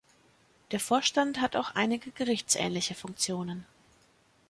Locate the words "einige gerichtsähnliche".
1.75-2.95